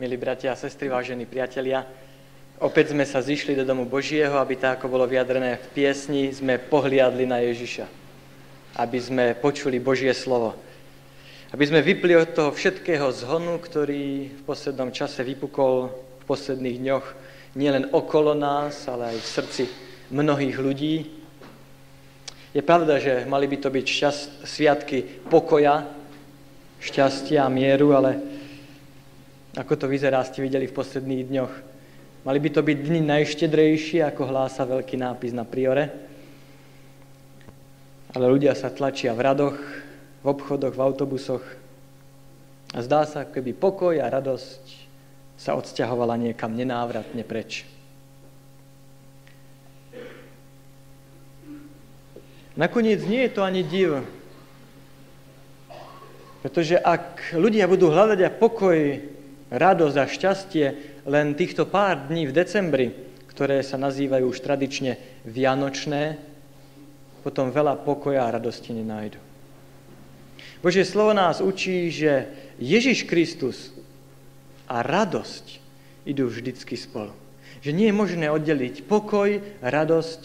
[0.00, 1.84] Milí bratia a sestry, vážení priatelia,
[2.56, 6.56] opäť sme sa zišli do domu Božieho, aby tak, ako bolo vyjadrené v piesni, sme
[6.56, 7.84] pohliadli na Ježiša.
[8.80, 10.56] Aby sme počuli Božie slovo.
[11.52, 17.06] Aby sme vypli od toho všetkého zhonu, ktorý v poslednom čase vypukol v posledných dňoch
[17.60, 19.64] nielen okolo nás, ale aj v srdci
[20.08, 21.12] mnohých ľudí.
[22.56, 25.84] Je pravda, že mali by to byť šťast, sviatky pokoja,
[26.80, 28.29] šťastia a mieru, ale
[29.58, 31.54] ako to vyzerá, ste videli v posledných dňoch.
[32.22, 35.90] Mali by to byť dni najštedrejšie, ako hlása veľký nápis na priore.
[38.14, 39.58] Ale ľudia sa tlačia v radoch,
[40.22, 41.44] v obchodoch, v autobusoch.
[42.70, 44.62] A zdá sa, keby pokoj a radosť
[45.34, 47.66] sa odsťahovala niekam nenávratne preč.
[52.54, 54.04] Nakoniec nie je to ani div,
[56.44, 58.76] pretože ak ľudia budú hľadať a pokoj
[59.50, 60.66] radosť a šťastie
[61.06, 62.88] len týchto pár dní v decembri,
[63.30, 66.18] ktoré sa nazývajú už tradične vianočné,
[67.20, 69.20] potom veľa pokoja a radosti nenájdu.
[70.60, 72.28] Božie slovo nás učí, že
[72.60, 73.72] Ježiš Kristus
[74.68, 75.60] a radosť
[76.04, 77.12] idú vždycky spolu.
[77.60, 80.20] Že nie je možné oddeliť pokoj, radosť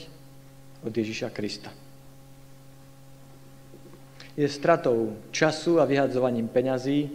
[0.83, 1.71] od Ježiša Krista.
[4.35, 7.07] Je stratou času a vyhadzovaním peňazí,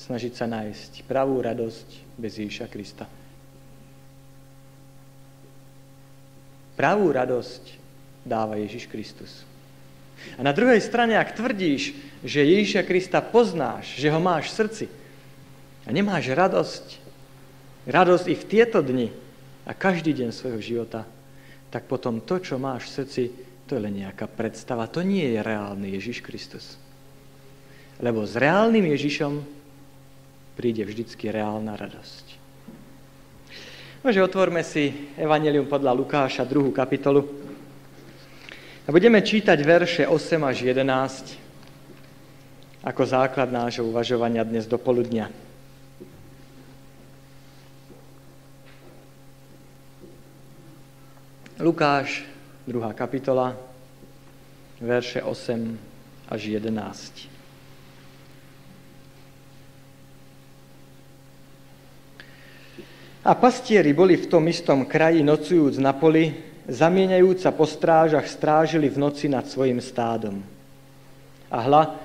[0.00, 3.04] snažiť sa nájsť pravú radosť bez Ježiša Krista.
[6.72, 7.76] Pravú radosť
[8.24, 9.44] dáva Ježiš Kristus.
[10.36, 11.92] A na druhej strane, ak tvrdíš,
[12.24, 14.86] že Ježiša Krista poznáš, že ho máš v srdci
[15.84, 16.86] a nemáš radosť,
[17.88, 19.12] radosť i v tieto dni
[19.68, 21.04] a každý deň svojho života,
[21.68, 23.22] tak potom to, čo máš v srdci,
[23.68, 24.90] to je len nejaká predstava.
[24.90, 26.80] To nie je reálny Ježiš Kristus.
[28.00, 29.59] Lebo s reálnym Ježišom
[30.60, 32.36] príde vždycky reálna radosť.
[34.04, 37.24] Nože otvorme si Evangelium podľa Lukáša, druhú kapitolu.
[38.84, 45.32] A budeme čítať verše 8 až 11 ako základ nášho uvažovania dnes do poludnia.
[51.56, 52.20] Lukáš,
[52.68, 53.56] druhá kapitola,
[54.76, 57.39] verše 8 až 11.
[63.20, 66.32] A pastieri boli v tom istom kraji nocujúc na poli,
[66.64, 70.40] zamieňajúc sa po strážach, strážili v noci nad svojim stádom.
[71.52, 72.00] A hla,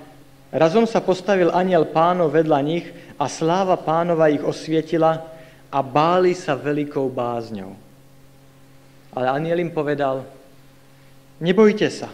[0.51, 5.23] razom sa postavil aniel pánov vedľa nich a sláva pánova ich osvietila
[5.71, 7.71] a báli sa veľkou bázňou.
[9.15, 10.27] Ale aniel im povedal,
[11.39, 12.11] nebojte sa,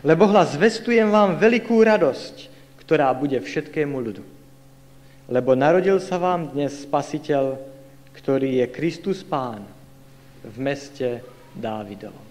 [0.00, 2.48] lebo hlas zvestujem vám veľkú radosť,
[2.80, 4.24] ktorá bude všetkému ľudu.
[5.28, 7.73] Lebo narodil sa vám dnes spasiteľ,
[8.14, 9.66] ktorý je Kristus Pán
[10.44, 11.20] v meste
[11.54, 12.24] Dávidovom.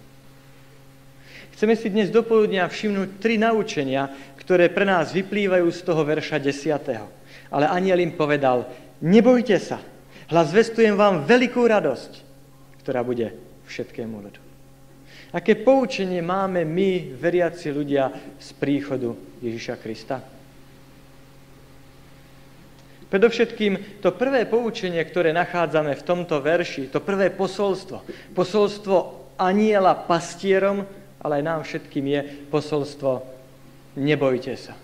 [1.54, 7.54] Chceme si dnes dopoludnia všimnúť tri naučenia, ktoré pre nás vyplývajú z toho verša 10.
[7.54, 8.66] Ale aniel im povedal,
[8.98, 9.78] nebojte sa,
[10.34, 12.12] hlas vestujem vám veľkú radosť,
[12.82, 13.30] ktorá bude
[13.70, 14.40] všetkému ľudu.
[15.34, 20.33] Aké poučenie máme my, veriaci ľudia, z príchodu Ježiša Krista?
[23.14, 28.02] Predovšetkým to prvé poučenie, ktoré nachádzame v tomto verši, to prvé posolstvo,
[28.34, 28.96] posolstvo
[29.38, 30.82] aniela pastierom,
[31.22, 32.20] ale aj nám všetkým je
[32.50, 33.22] posolstvo
[34.02, 34.74] nebojte sa.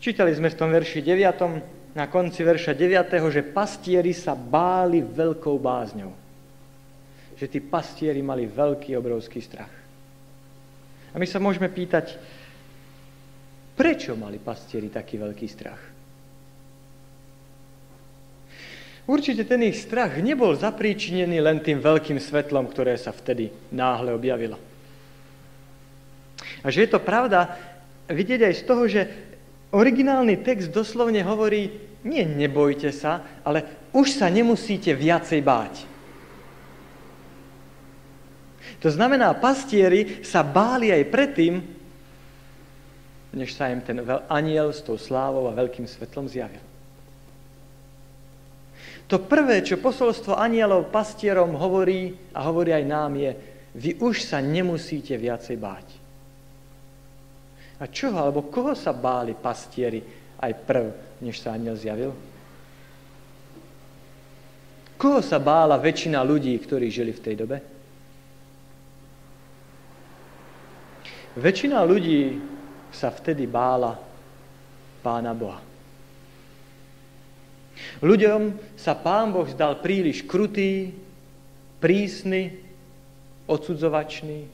[0.00, 5.60] Čítali sme v tom verši 9, na konci verša 9, že pastieri sa báli veľkou
[5.60, 6.12] bázňou.
[7.36, 9.72] Že tí pastieri mali veľký, obrovský strach.
[11.12, 12.16] A my sa môžeme pýtať,
[13.76, 15.82] Prečo mali pastieri taký veľký strach?
[19.06, 24.58] Určite ten ich strach nebol zapríčinený len tým veľkým svetlom, ktoré sa vtedy náhle objavilo.
[26.64, 27.54] A že je to pravda,
[28.10, 29.02] vidieť aj z toho, že
[29.70, 31.70] originálny text doslovne hovorí,
[32.02, 35.74] nie nebojte sa, ale už sa nemusíte viacej báť.
[38.82, 41.75] To znamená, pastieri sa báli aj predtým,
[43.36, 44.00] než sa im ten
[44.32, 46.64] aniel s tou slávou a veľkým svetlom zjavil.
[49.06, 53.30] To prvé, čo posolstvo anielov pastierom hovorí a hovorí aj nám je,
[53.76, 55.86] vy už sa nemusíte viacej báť.
[57.76, 60.00] A čoho, alebo koho sa báli pastieri
[60.40, 60.86] aj prv,
[61.20, 62.16] než sa aniel zjavil?
[64.96, 67.58] Koho sa bála väčšina ľudí, ktorí žili v tej dobe?
[71.36, 72.55] Väčšina ľudí
[72.96, 74.00] sa vtedy bála
[75.04, 75.60] Pána Boha.
[78.00, 80.96] Ľuďom sa pán Boh zdal príliš krutý,
[81.76, 82.56] prísny,
[83.44, 84.48] odsudzovačný.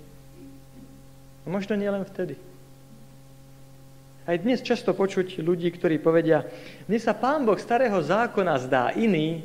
[1.43, 2.35] A možno nie len vtedy.
[4.27, 6.47] Aj dnes často počuť ľudí, ktorí povedia,
[6.87, 9.43] mne sa pán Boh starého zákona zdá iný,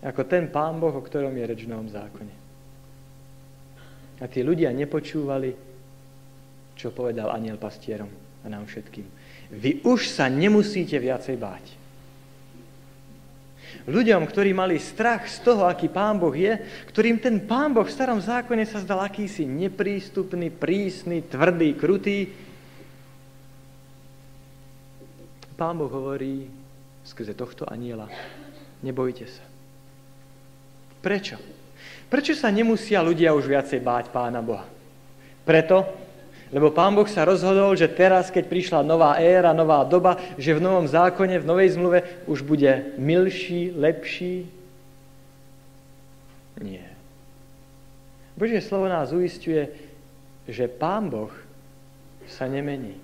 [0.00, 2.34] ako ten pán Boh, o ktorom je reč v novom zákone.
[4.20, 5.71] A tí ľudia nepočúvali,
[6.82, 8.10] čo povedal aniel pastierom
[8.42, 9.06] a nám všetkým.
[9.54, 11.64] Vy už sa nemusíte viacej báť.
[13.86, 16.58] Ľuďom, ktorí mali strach z toho, aký pán Boh je,
[16.90, 22.18] ktorým ten pán Boh v starom zákone sa zdal akýsi neprístupný, prísny, tvrdý, krutý,
[25.62, 26.50] Pán Boh hovorí
[27.06, 28.10] skrze tohto aniela,
[28.82, 29.44] nebojte sa.
[30.98, 31.38] Prečo?
[32.10, 34.66] Prečo sa nemusia ľudia už viacej báť Pána Boha?
[35.46, 35.86] Preto,
[36.52, 40.60] lebo Pán Boh sa rozhodol, že teraz, keď prišla nová éra, nová doba, že v
[40.60, 44.46] novom zákone, v novej zmluve už bude milší, lepší?
[46.60, 46.92] Nie.
[48.36, 49.72] Božie slovo nás uistuje,
[50.44, 51.32] že Pán Boh
[52.28, 53.00] sa nemení.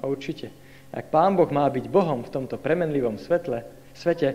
[0.00, 0.48] A určite
[0.90, 3.62] ak Pán Boh má byť Bohom v tomto premenlivom svetle,
[3.94, 4.34] svete,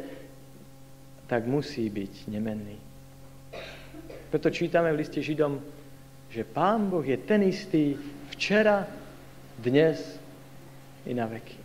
[1.27, 2.80] tak musí byť nemenný.
[4.31, 5.59] Preto čítame v liste Židom,
[6.36, 7.96] že Pán Boh je ten istý
[8.36, 8.84] včera,
[9.56, 10.20] dnes
[11.08, 11.56] i na veky.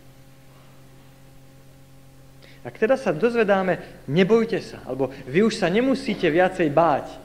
[2.63, 7.19] Ak teda sa dozvedáme, nebojte sa, alebo vy už sa nemusíte viacej báť.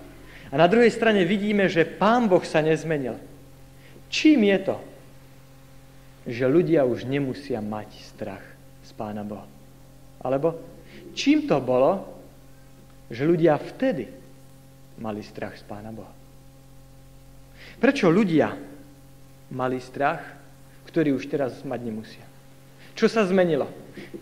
[0.50, 3.14] A na druhej strane vidíme, že Pán Boh sa nezmenil.
[4.10, 4.76] Čím je to?
[6.26, 8.42] že ľudia už nemusia mať strach
[8.82, 9.46] z Pána Boha.
[10.18, 10.58] Alebo
[11.14, 12.02] čím to bolo,
[13.06, 14.10] že ľudia vtedy
[14.98, 16.10] mali strach z Pána Boha?
[17.76, 18.56] Prečo ľudia
[19.52, 20.24] mali strach,
[20.88, 22.24] ktorý už teraz mať nemusia?
[22.96, 23.68] Čo sa zmenilo?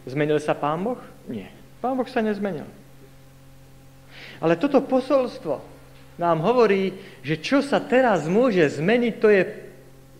[0.07, 0.99] Zmenil sa Pán Boh?
[1.31, 1.55] Nie.
[1.79, 2.67] Pán Boh sa nezmenil.
[4.43, 5.63] Ale toto posolstvo
[6.19, 9.43] nám hovorí, že čo sa teraz môže zmeniť, to je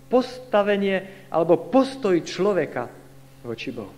[0.07, 2.87] postavenie alebo postoj človeka
[3.43, 3.91] voči Bohu.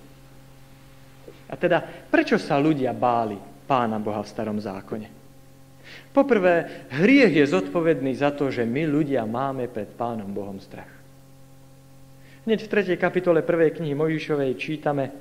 [1.46, 3.36] A teda, prečo sa ľudia báli
[3.68, 5.15] Pána Boha v starom zákone?
[6.16, 10.88] Poprvé, hriech je zodpovedný za to, že my ľudia máme pred Pánom Bohom strach.
[12.48, 12.96] Hneď v 3.
[12.96, 13.76] kapitole 1.
[13.76, 15.12] knihy Možišovej čítame,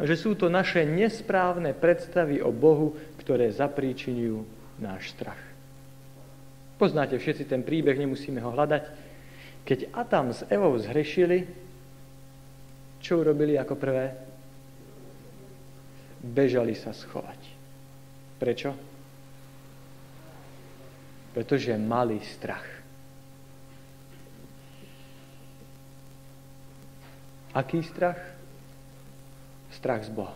[0.00, 4.48] že sú to naše nesprávne predstavy o Bohu, ktoré zapríčinujú
[4.80, 5.36] náš strach.
[6.80, 8.84] Poznáte všetci ten príbeh, nemusíme ho hľadať.
[9.68, 11.44] Keď Adam s Evou zhrešili,
[13.04, 14.16] čo urobili ako prvé?
[16.24, 17.40] Bežali sa schovať.
[18.40, 18.93] Prečo?
[21.34, 22.62] Pretože mali strach.
[27.54, 28.18] Aký strach?
[29.70, 30.34] Strach z Boha.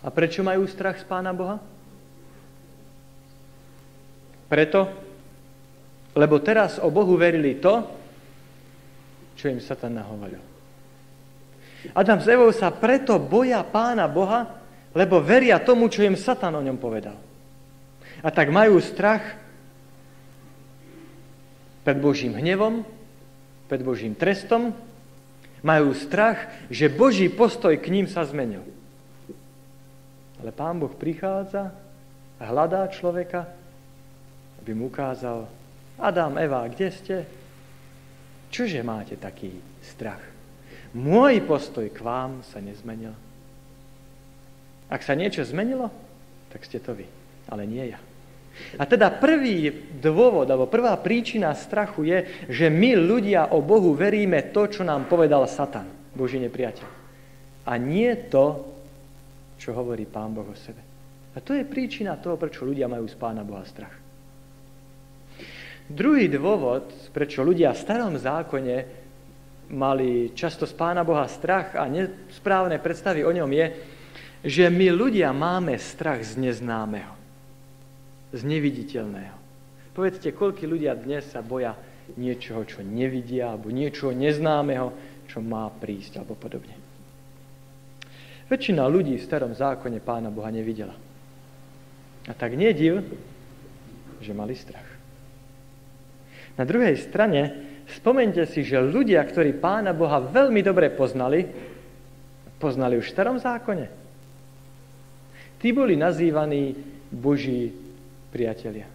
[0.00, 1.60] A prečo majú strach z Pána Boha?
[4.48, 4.88] Preto,
[6.16, 7.84] lebo teraz o Bohu verili to,
[9.36, 10.42] čo im Satan nahovoril.
[11.96, 14.60] Adam s Evou sa preto boja pána Boha,
[14.92, 17.29] lebo veria tomu, čo im Satan o ňom povedal.
[18.20, 19.24] A tak majú strach
[21.80, 22.84] pred Božím hnevom,
[23.66, 24.76] pred Božím trestom,
[25.64, 28.64] majú strach, že Boží postoj k ním sa zmenil.
[30.40, 31.72] Ale Pán Boh prichádza
[32.40, 33.44] a hľadá človeka,
[34.64, 35.48] aby mu ukázal,
[36.00, 37.16] Adam, Eva, kde ste?
[38.48, 39.52] Čože máte taký
[39.84, 40.20] strach?
[40.96, 43.12] Môj postoj k vám sa nezmenil.
[44.90, 45.92] Ak sa niečo zmenilo,
[46.50, 47.06] tak ste to vy,
[47.46, 48.00] ale nie ja.
[48.76, 52.18] A teda prvý dôvod, alebo prvá príčina strachu je,
[52.50, 56.88] že my ľudia o Bohu veríme to, čo nám povedal Satan, Boží nepriateľ.
[57.66, 58.66] A nie to,
[59.60, 60.80] čo hovorí Pán Boh o sebe.
[61.36, 63.94] A to je príčina toho, prečo ľudia majú z Pána Boha strach.
[65.90, 68.76] Druhý dôvod, prečo ľudia v starom zákone
[69.74, 73.66] mali často z Pána Boha strach a nesprávne predstavy o ňom je,
[74.46, 77.12] že my ľudia máme strach z neznámeho,
[78.30, 79.36] z neviditeľného.
[79.90, 81.74] Povedzte, koľko ľudia dnes sa boja
[82.14, 84.94] niečoho, čo nevidia, alebo niečoho neznámeho,
[85.26, 86.74] čo má prísť, alebo podobne.
[88.50, 90.94] Väčšina ľudí v starom zákone Pána Boha nevidela.
[92.26, 93.02] A tak nediv,
[94.18, 94.86] že mali strach.
[96.58, 97.54] Na druhej strane,
[97.94, 101.46] spomente si, že ľudia, ktorí Pána Boha veľmi dobre poznali,
[102.58, 103.86] poznali už v starom zákone.
[105.62, 106.74] Tí boli nazývaní
[107.12, 107.89] Boží
[108.30, 108.86] priatelia.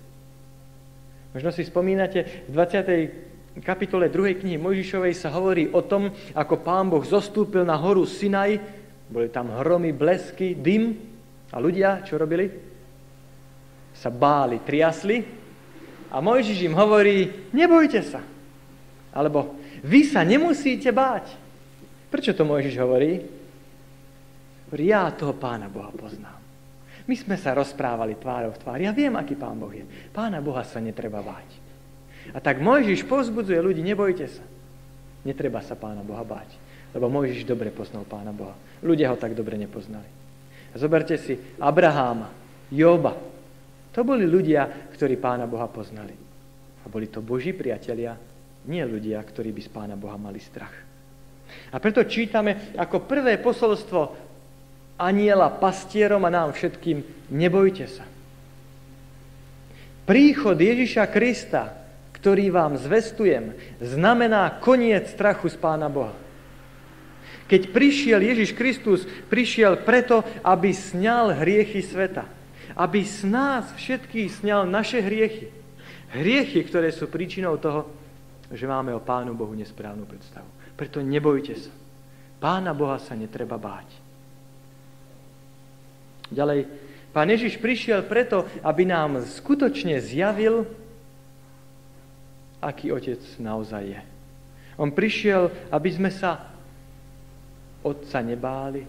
[1.36, 3.60] Možno si spomínate, v 20.
[3.60, 4.40] kapitole 2.
[4.40, 9.54] knihy Mojžišovej sa hovorí o tom, ako pán Boh zostúpil na horu Sinaj Boli tam
[9.54, 10.98] hromy, blesky, dym
[11.54, 12.50] a ľudia, čo robili?
[13.94, 15.22] Sa báli, triasli
[16.10, 18.22] a Mojžiš im hovorí, nebojte sa.
[19.14, 21.38] Alebo vy sa nemusíte báť.
[22.10, 23.22] Prečo to Mojžiš hovorí?
[24.76, 26.45] Ja toho pána Boha poznám.
[27.06, 28.80] My sme sa rozprávali tvárov v tvár.
[28.82, 29.86] Ja viem, aký pán Boh je.
[30.10, 31.50] Pána Boha sa netreba báť.
[32.34, 34.42] A tak Mojžiš povzbudzuje ľudí, nebojte sa.
[35.22, 36.50] Netreba sa pána Boha báť.
[36.98, 38.58] Lebo Mojžiš dobre poznal pána Boha.
[38.82, 40.10] Ľudia ho tak dobre nepoznali.
[40.74, 42.34] A zoberte si Abraháma,
[42.74, 43.14] Joba.
[43.94, 46.18] To boli ľudia, ktorí pána Boha poznali.
[46.84, 48.18] A boli to Boží priatelia,
[48.66, 50.74] nie ľudia, ktorí by z pána Boha mali strach.
[51.70, 54.25] A preto čítame ako prvé posolstvo
[54.96, 58.06] aniela pastierom a nám všetkým, nebojte sa.
[60.06, 61.74] Príchod Ježiša Krista,
[62.22, 66.14] ktorý vám zvestujem, znamená koniec strachu z Pána Boha.
[67.46, 72.26] Keď prišiel Ježiš Kristus, prišiel preto, aby sňal hriechy sveta.
[72.74, 75.54] Aby z nás všetkých sňal naše hriechy.
[76.10, 77.86] Hriechy, ktoré sú príčinou toho,
[78.50, 80.50] že máme o Pánu Bohu nesprávnu predstavu.
[80.74, 81.72] Preto nebojte sa.
[82.42, 84.05] Pána Boha sa netreba báť.
[86.34, 86.66] Ďalej,
[87.14, 90.66] pán Ježiš prišiel preto, aby nám skutočne zjavil,
[92.62, 94.02] aký otec naozaj je.
[94.82, 96.52] On prišiel, aby sme sa
[97.86, 98.82] otca nebáli,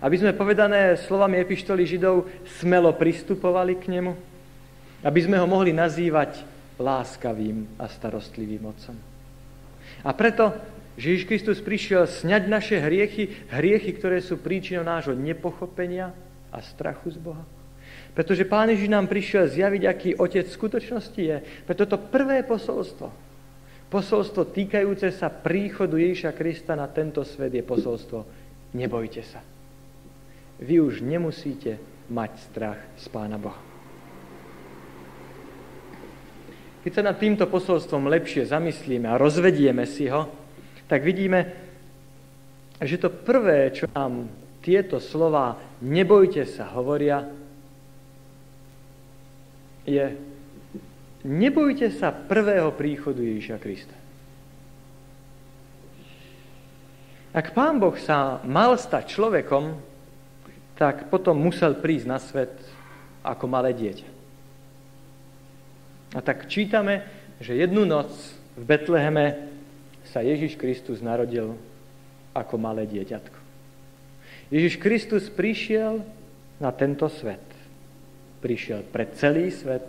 [0.00, 2.30] aby sme povedané slovami epištoly Židov
[2.62, 4.12] smelo pristupovali k nemu,
[5.02, 6.44] aby sme ho mohli nazývať
[6.76, 8.96] láskavým a starostlivým otcom.
[10.04, 10.52] A preto,
[10.96, 16.12] Ježiš Kristus prišiel sňať naše hriechy, hriechy, ktoré sú príčinou nášho nepochopenia,
[16.56, 17.44] a strachu z Boha.
[18.16, 21.36] Pretože Pán Ježiš nám prišiel zjaviť, aký Otec v skutočnosti je.
[21.68, 23.12] Preto to prvé posolstvo,
[23.92, 29.44] posolstvo týkajúce sa príchodu Ježiša Krista na tento svet je posolstvo nebojte sa.
[30.60, 31.76] Vy už nemusíte
[32.08, 33.60] mať strach z Pána Boha.
[36.86, 40.30] Keď sa nad týmto posolstvom lepšie zamyslíme a rozvedieme si ho,
[40.86, 41.50] tak vidíme,
[42.78, 44.30] že to prvé, čo nám
[44.62, 47.26] tieto slova nebojte sa hovoria,
[49.86, 50.18] je
[51.26, 53.96] nebojte sa prvého príchodu Ježiša Krista.
[57.36, 59.76] Ak pán Boh sa mal stať človekom,
[60.80, 62.52] tak potom musel prísť na svet
[63.20, 64.08] ako malé dieťa.
[66.16, 67.04] A tak čítame,
[67.36, 68.08] že jednu noc
[68.56, 69.52] v Betleheme
[70.08, 71.52] sa Ježiš Kristus narodil
[72.32, 73.45] ako malé dieťatko.
[74.46, 76.06] Ježiš Kristus prišiel
[76.62, 77.42] na tento svet.
[78.38, 79.86] Prišiel pre celý svet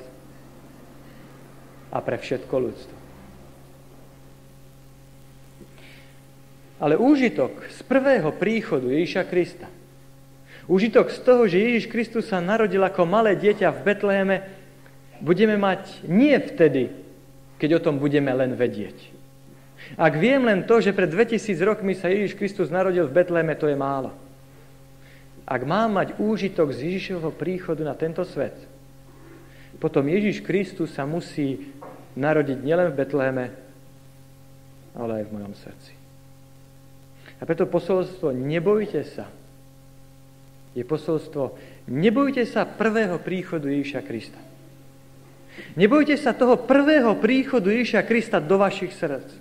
[1.93, 2.97] a pre všetko ľudstvo.
[6.77, 9.65] Ale úžitok z prvého príchodu Ježiša Krista,
[10.69, 14.37] úžitok z toho, že Ježiš Kristus sa narodil ako malé dieťa v Betleheme,
[15.21, 16.93] budeme mať nie vtedy,
[17.57, 18.93] keď o tom budeme len vedieť.
[19.97, 23.69] Ak viem len to, že pred 2000 rokmi sa Ježiš Kristus narodil v Betleheme, to
[23.69, 24.26] je málo
[25.47, 28.55] ak má mať úžitok z Ježišovho príchodu na tento svet,
[29.79, 31.71] potom Ježiš Kristus sa musí
[32.19, 33.45] narodiť nielen v Betleheme,
[34.97, 35.93] ale aj v mojom srdci.
[37.37, 39.29] A preto posolstvo nebojte sa
[40.77, 41.57] je posolstvo
[41.89, 44.37] nebojte sa prvého príchodu Ježiša Krista.
[45.73, 49.33] Nebojte sa toho prvého príchodu Ježiša Krista do vašich srdc.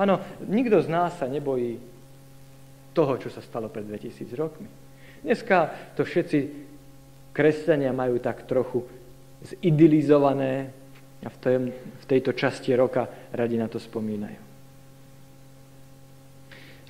[0.00, 0.16] Áno,
[0.48, 1.76] nikto z nás sa nebojí
[2.96, 4.64] toho, čo sa stalo pred 2000 rokmi.
[5.20, 5.56] Dneska
[5.96, 6.38] to všetci
[7.36, 8.84] kresťania majú tak trochu
[9.44, 10.72] zidylizované
[11.20, 14.40] a v, tej, v tejto časti roka radi na to spomínajú.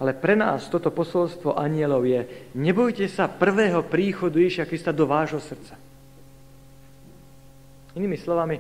[0.01, 2.25] Ale pre nás toto posolstvo anielov je,
[2.57, 5.77] nebojte sa prvého príchodu Ježiša Krista do vášho srdca.
[8.01, 8.57] Inými slovami,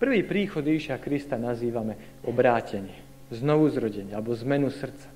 [0.00, 5.12] prvý príchod Ježiša Krista nazývame obrátenie, znovu zrodenie alebo zmenu srdca.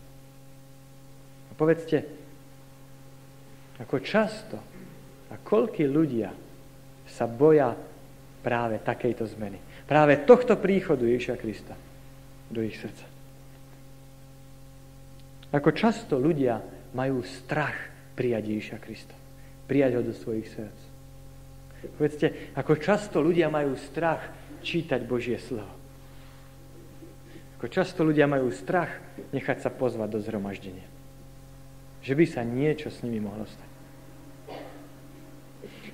[1.48, 2.04] A povedzte,
[3.82, 4.56] ako často
[5.28, 6.30] a koľký ľudia
[7.08, 7.74] sa boja
[8.40, 9.58] práve takejto zmeny.
[9.84, 11.74] Práve tohto príchodu Ježiša Krista
[12.48, 13.06] do ich srdca.
[15.52, 16.62] Ako často ľudia
[16.96, 17.76] majú strach
[18.16, 19.16] prijať Ježiša Krista.
[19.68, 20.80] Prijať ho do svojich srdc.
[21.98, 24.22] Povedzte, ako často ľudia majú strach
[24.62, 25.74] čítať Božie slovo.
[27.58, 29.02] Ako často ľudia majú strach
[29.34, 30.86] nechať sa pozvať do zhromaždenia.
[32.02, 33.71] Že by sa niečo s nimi mohlo stať.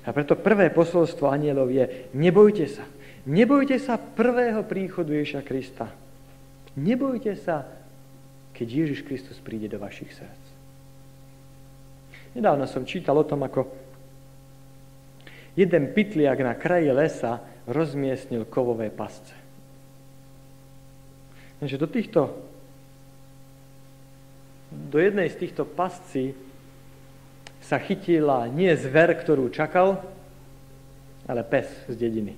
[0.09, 2.81] A preto prvé posolstvo anielov je, nebojte sa.
[3.29, 5.85] Nebojte sa prvého príchodu Ježiša Krista.
[6.73, 7.69] Nebojte sa,
[8.57, 10.45] keď Ježiš Kristus príde do vašich srdc.
[12.33, 13.69] Nedávno som čítal o tom, ako
[15.53, 19.37] jeden pytliak na kraji lesa rozmiestnil kovové pasce.
[21.61, 22.21] Takže do týchto
[24.69, 26.37] do jednej z týchto pascí
[27.63, 30.01] sa chytila nie zver, ktorú čakal,
[31.29, 32.33] ale pes z dediny.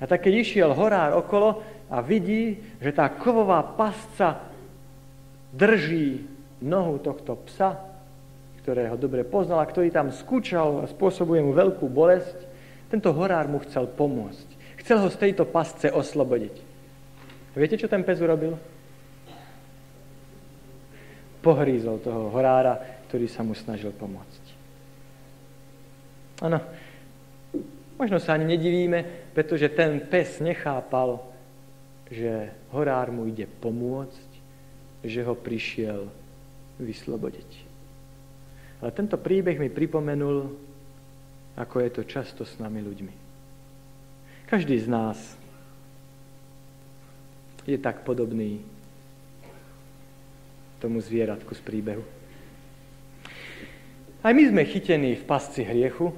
[0.00, 4.46] A tak keď išiel horár okolo a vidí, že tá kovová pasca
[5.50, 6.24] drží
[6.62, 7.80] nohu tohto psa,
[8.62, 12.38] ktorého dobre poznal a ktorý tam skúčal a spôsobuje mu veľkú bolesť,
[12.92, 14.48] tento horár mu chcel pomôcť.
[14.84, 16.54] Chcel ho z tejto pasce oslobodiť.
[17.56, 18.54] Viete, čo ten pes urobil?
[21.40, 24.39] Pohrízol toho horára, ktorý sa mu snažil pomôcť.
[26.40, 26.58] Áno,
[28.00, 31.20] možno sa ani nedivíme, pretože ten pes nechápal,
[32.08, 34.28] že horár mu ide pomôcť,
[35.04, 36.08] že ho prišiel
[36.80, 37.50] vyslobodiť.
[38.80, 40.56] Ale tento príbeh mi pripomenul,
[41.60, 43.14] ako je to často s nami ľuďmi.
[44.48, 45.18] Každý z nás
[47.68, 48.64] je tak podobný
[50.80, 52.02] tomu zvieratku z príbehu.
[54.24, 56.16] Aj my sme chytení v pasci hriechu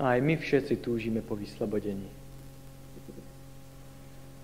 [0.00, 2.08] a aj my všetci túžime po vyslobodení.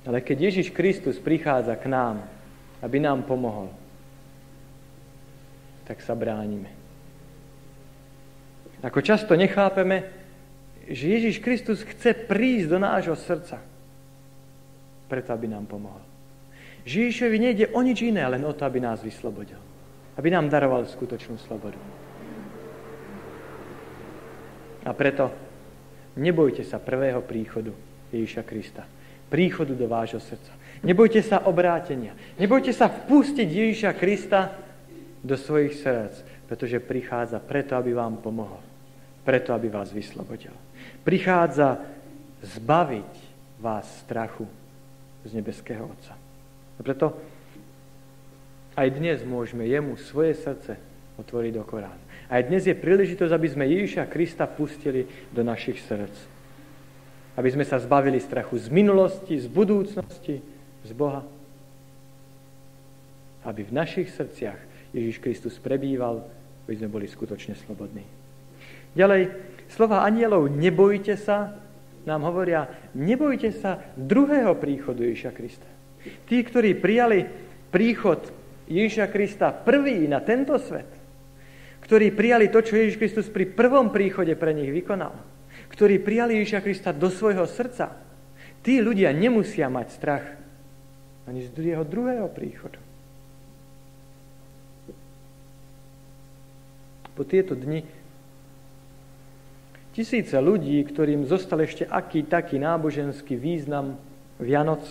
[0.04, 2.20] Ale keď Ježiš Kristus prichádza k nám,
[2.84, 3.72] aby nám pomohol,
[5.88, 6.68] tak sa bránime.
[8.84, 10.04] Ako často nechápeme,
[10.86, 13.58] že Ježiš Kristus chce prísť do nášho srdca,
[15.08, 16.04] preto aby nám pomohol.
[16.86, 19.58] Že Ježišovi nejde o nič iné, len o to, aby nás vyslobodil.
[20.14, 21.80] Aby nám daroval skutočnú slobodu.
[24.86, 25.45] A preto
[26.16, 27.70] nebojte sa prvého príchodu
[28.10, 28.82] Ježiša Krista.
[29.26, 30.52] Príchodu do vášho srdca.
[30.86, 32.14] Nebojte sa obrátenia.
[32.40, 34.54] Nebojte sa vpustiť Ježiša Krista
[35.24, 36.14] do svojich srdc,
[36.46, 38.62] pretože prichádza preto, aby vám pomohol.
[39.26, 40.54] Preto, aby vás vyslobodil.
[41.02, 41.82] Prichádza
[42.46, 43.12] zbaviť
[43.58, 44.46] vás strachu
[45.26, 46.14] z nebeského Otca.
[46.76, 47.18] A preto
[48.76, 50.76] aj dnes môžeme jemu svoje srdce
[51.16, 52.05] otvoriť do Koránu.
[52.26, 56.16] Aj dnes je príležitosť, aby sme Ježiša Krista pustili do našich srdc.
[57.38, 60.42] Aby sme sa zbavili strachu z minulosti, z budúcnosti,
[60.82, 61.22] z Boha.
[63.46, 64.58] Aby v našich srdciach
[64.90, 66.26] Ježiš Kristus prebýval,
[66.66, 68.02] aby sme boli skutočne slobodní.
[68.98, 69.30] Ďalej,
[69.70, 71.54] slova anielov nebojte sa,
[72.08, 75.68] nám hovoria, nebojte sa druhého príchodu Ježiša Krista.
[76.26, 77.22] Tí, ktorí prijali
[77.70, 78.18] príchod
[78.66, 80.95] Ježiša Krista prvý na tento svet,
[81.86, 85.14] ktorí prijali to, čo Ježiš Kristus pri prvom príchode pre nich vykonal,
[85.70, 87.94] ktorí prijali Ježiša Krista do svojho srdca,
[88.66, 90.26] tí ľudia nemusia mať strach
[91.30, 92.82] ani z jeho druhého príchodu.
[97.14, 97.86] Po tieto dni
[99.94, 103.94] tisíce ľudí, ktorým zostal ešte aký taký náboženský význam
[104.42, 104.82] Vianoc,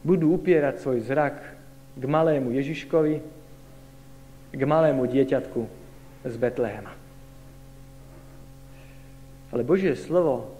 [0.00, 1.36] budú upierať svoj zrak
[1.94, 3.35] k malému Ježiškovi,
[4.56, 5.60] k malému dieťatku
[6.24, 6.92] z Betlehema.
[9.52, 10.56] Ale Božie slovo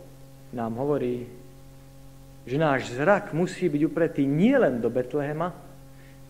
[0.53, 1.27] nám hovorí,
[2.47, 5.51] že náš zrak musí byť upretý nielen do Betlehema,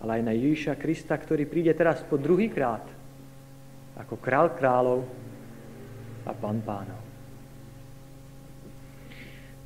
[0.00, 2.86] ale aj na Ježiša Krista, ktorý príde teraz po druhý krát
[3.96, 5.08] ako král kráľov
[6.28, 7.00] a pán pánov.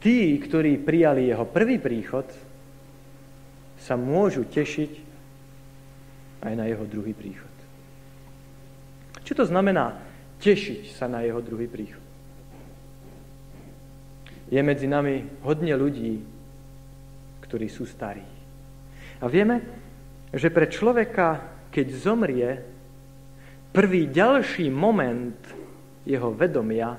[0.00, 2.24] Tí, ktorí prijali jeho prvý príchod,
[3.76, 4.92] sa môžu tešiť
[6.40, 7.49] aj na jeho druhý príchod.
[9.30, 9.94] Čo to znamená
[10.42, 12.02] tešiť sa na jeho druhý príchod?
[14.50, 16.18] Je medzi nami hodne ľudí,
[17.46, 18.26] ktorí sú starí.
[19.22, 19.62] A vieme,
[20.34, 22.58] že pre človeka, keď zomrie,
[23.70, 25.38] prvý ďalší moment
[26.02, 26.98] jeho vedomia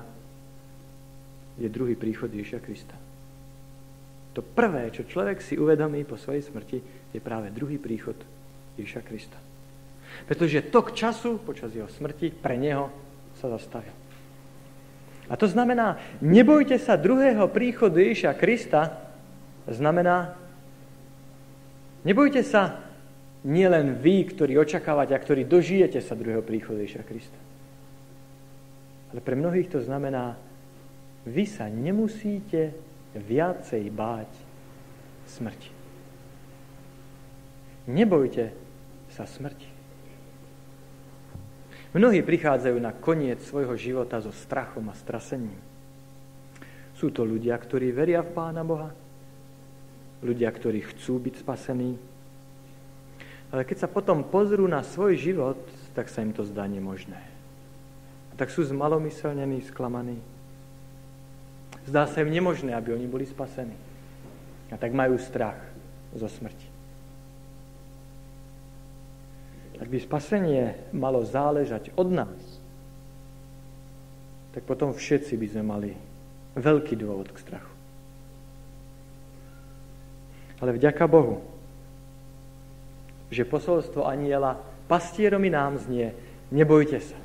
[1.60, 2.96] je druhý príchod Ježiša Krista.
[4.32, 8.16] To prvé, čo človek si uvedomí po svojej smrti, je práve druhý príchod
[8.80, 9.51] Ježiša Krista.
[10.26, 12.88] Pretože tok času počas jeho smrti pre neho
[13.38, 13.94] sa zastavil.
[15.30, 19.00] A to znamená, nebojte sa druhého príchodu Ježiša Krista,
[19.70, 20.42] znamená,
[22.02, 22.82] Nebojte sa
[23.46, 27.38] nielen vy, ktorí očakávate a ktorí dožijete sa druhého príchodu Ježiša Krista.
[29.14, 30.34] Ale pre mnohých to znamená,
[31.22, 32.74] vy sa nemusíte
[33.14, 34.30] viacej báť
[35.30, 35.70] smrti.
[37.86, 38.50] Nebojte
[39.14, 39.70] sa smrti.
[41.92, 45.60] Mnohí prichádzajú na koniec svojho života so strachom a strasením.
[46.96, 48.96] Sú to ľudia, ktorí veria v Pána Boha,
[50.24, 52.00] ľudia, ktorí chcú byť spasení.
[53.52, 55.60] Ale keď sa potom pozrú na svoj život,
[55.92, 57.20] tak sa im to zdá nemožné.
[58.32, 60.16] A tak sú zmalomyselnení, sklamaní.
[61.84, 63.76] Zdá sa im nemožné, aby oni boli spasení.
[64.72, 65.60] A tak majú strach
[66.16, 66.72] zo smrti.
[69.81, 72.40] Ak by spasenie malo záležať od nás,
[74.56, 75.90] tak potom všetci by sme mali
[76.56, 77.72] veľký dôvod k strachu.
[80.64, 81.44] Ale vďaka Bohu,
[83.28, 84.56] že posolstvo aniela
[84.88, 86.16] pastieromi nám znie,
[86.48, 87.18] nebojte sa.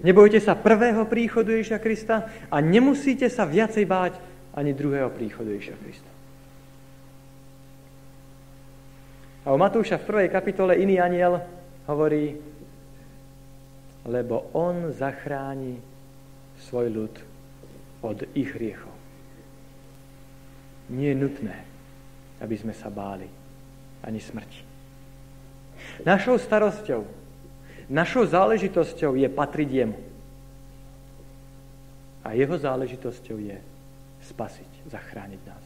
[0.00, 2.16] Nebojte sa prvého príchodu Ježiša Krista
[2.48, 4.16] a nemusíte sa viacej báť
[4.56, 6.10] ani druhého príchodu Ježiša Krista.
[9.48, 11.57] A u Matúša v prvej kapitole iný aniel
[11.88, 12.36] hovorí,
[14.04, 15.80] lebo on zachráni
[16.60, 17.14] svoj ľud
[18.04, 18.92] od ich hriechov.
[20.92, 21.56] Nie je nutné,
[22.40, 23.28] aby sme sa báli
[24.04, 24.60] ani smrti.
[26.04, 27.02] Našou starosťou,
[27.92, 29.98] našou záležitosťou je patriť jemu.
[32.24, 33.56] A jeho záležitosťou je
[34.28, 35.64] spasiť, zachrániť nás.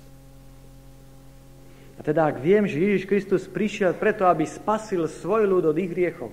[1.96, 5.92] A teda, ak viem, že Ježiš Kristus prišiel preto, aby spasil svoj ľud od ich
[5.92, 6.32] hriechov,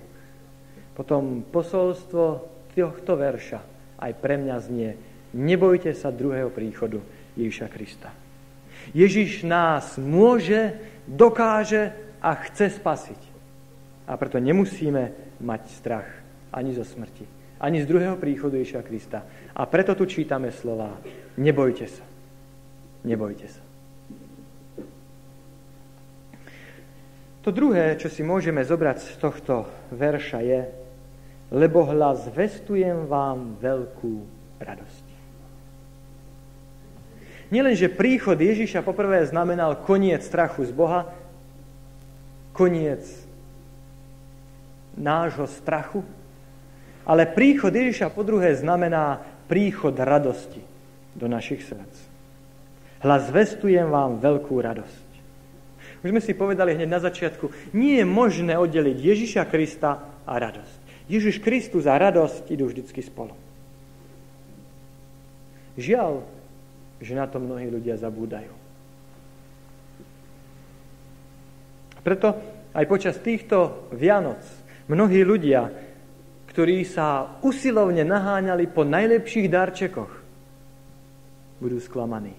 [0.96, 2.24] potom posolstvo
[2.72, 3.60] tohto verša
[4.00, 4.90] aj pre mňa znie,
[5.36, 7.00] nebojte sa druhého príchodu
[7.36, 8.10] Ježiša Krista.
[8.96, 11.92] Ježiš nás môže, dokáže
[12.24, 13.20] a chce spasiť.
[14.08, 16.08] A preto nemusíme mať strach
[16.50, 17.24] ani zo smrti,
[17.62, 19.22] ani z druhého príchodu Ježiša Krista.
[19.54, 20.98] A preto tu čítame slova,
[21.38, 22.02] nebojte sa,
[23.06, 23.69] nebojte sa.
[27.40, 29.64] To druhé, čo si môžeme zobrať z tohto
[29.96, 30.60] verša je,
[31.48, 34.14] lebo hlas vestujem vám veľkú
[34.60, 35.06] radosť.
[37.50, 41.10] Nielen, že príchod Ježiša poprvé znamenal koniec strachu z Boha,
[42.54, 43.02] koniec
[44.94, 46.06] nášho strachu,
[47.02, 49.18] ale príchod Ježiša po druhé znamená
[49.50, 50.62] príchod radosti
[51.18, 51.94] do našich srdc.
[53.02, 55.09] Hlas vestujem vám veľkú radosť.
[56.00, 61.08] Už sme si povedali hneď na začiatku, nie je možné oddeliť Ježiša Krista a radosť.
[61.10, 63.36] Ježiš Kristus a radosť idú vždycky spolu.
[65.76, 66.24] Žiaľ,
[67.00, 68.52] že na to mnohí ľudia zabúdajú.
[72.00, 72.28] Preto
[72.72, 74.40] aj počas týchto Vianoc
[74.88, 75.68] mnohí ľudia,
[76.48, 80.12] ktorí sa usilovne naháňali po najlepších darčekoch,
[81.60, 82.32] budú sklamaní,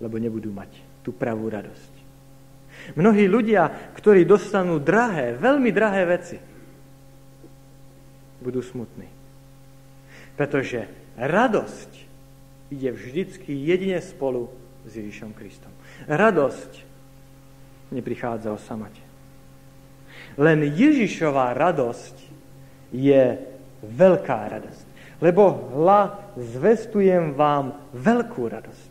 [0.00, 0.72] lebo nebudú mať
[1.04, 1.89] tú pravú radosť.
[2.98, 6.36] Mnohí ľudia, ktorí dostanú drahé, veľmi drahé veci,
[8.40, 9.06] budú smutní.
[10.34, 10.88] Pretože
[11.20, 11.90] radosť
[12.72, 14.48] ide vždycky jedine spolu
[14.88, 15.72] s Ježišom Kristom.
[16.08, 16.72] Radosť
[17.92, 19.02] neprichádza o samate.
[20.40, 22.16] Len Ježišová radosť
[22.94, 23.36] je
[23.84, 24.86] veľká radosť.
[25.20, 28.89] Lebo hla zvestujem vám veľkú radosť.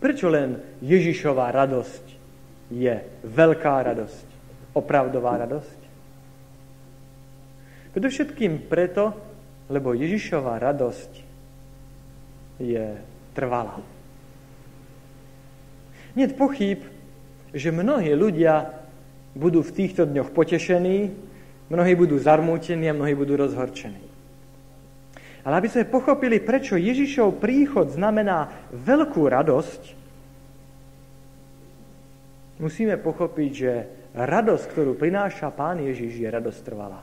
[0.00, 2.04] Prečo len Ježišová radosť
[2.72, 4.26] je veľká radosť,
[4.72, 5.80] opravdová radosť?
[7.92, 9.12] Predovšetkým preto,
[9.68, 11.12] lebo Ježišová radosť
[12.64, 12.96] je
[13.36, 13.78] trvalá.
[16.18, 16.82] Nie pochyb,
[17.54, 18.82] že mnohí ľudia
[19.34, 21.14] budú v týchto dňoch potešení,
[21.70, 24.09] mnohí budú zarmútení a mnohí budú rozhorčení.
[25.40, 29.82] Ale aby sme pochopili, prečo Ježišov príchod znamená veľkú radosť,
[32.60, 33.72] musíme pochopiť, že
[34.12, 37.00] radosť, ktorú prináša Pán Ježiš, je radosť trvalá.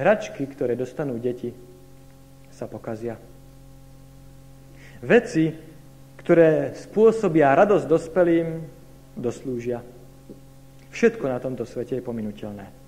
[0.00, 1.52] Hračky, ktoré dostanú deti,
[2.48, 3.20] sa pokazia.
[5.04, 5.52] Veci,
[6.20, 8.48] ktoré spôsobia radosť dospelým,
[9.16, 9.84] doslúžia.
[10.88, 12.79] Všetko na tomto svete je pominuteľné.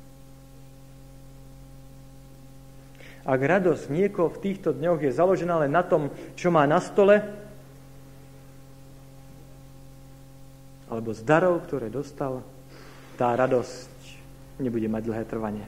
[3.23, 7.23] Ak radosť niekoho v týchto dňoch je založená len na tom, čo má na stole,
[10.91, 12.45] alebo z darov, ktoré dostal,
[13.17, 13.93] tá radosť
[14.61, 15.65] nebude mať dlhé trvanie.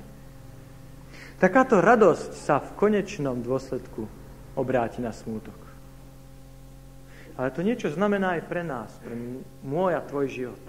[1.40, 4.04] Takáto radosť sa v konečnom dôsledku
[4.58, 5.56] obráti na smútok.
[7.34, 9.14] Ale to niečo znamená aj pre nás, pre
[9.66, 10.64] môj a tvoj život.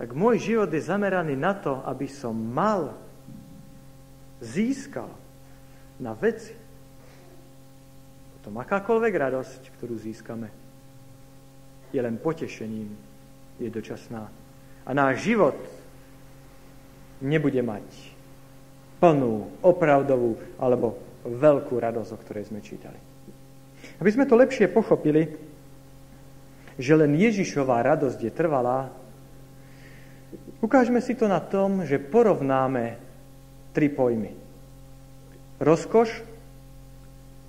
[0.00, 2.96] Ak môj život je zameraný na to, aby som mal,
[4.40, 5.08] získal
[6.00, 6.56] na veci,
[8.40, 10.48] potom akákoľvek radosť, ktorú získame,
[11.92, 12.88] je len potešením,
[13.60, 14.24] je dočasná.
[14.88, 15.56] A náš život
[17.20, 17.84] nebude mať
[18.96, 20.96] plnú, opravdovú alebo
[21.28, 22.96] veľkú radosť, o ktorej sme čítali.
[24.00, 25.36] Aby sme to lepšie pochopili,
[26.80, 28.88] že len Ježišová radosť je trvalá,
[30.60, 33.09] Ukážeme si to na tom, že porovnáme
[33.72, 34.32] tri pojmy.
[35.60, 36.10] Rozkoš,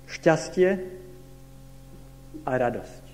[0.08, 0.70] šťastie
[2.44, 3.04] a radosť.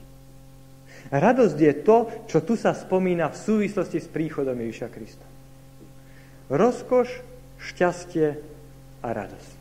[1.09, 1.97] Radosť je to,
[2.29, 5.27] čo tu sa spomína v súvislosti s príchodom Ježiša Krista.
[6.51, 7.09] Rozkoš,
[7.63, 8.37] šťastie
[9.01, 9.59] a radosť.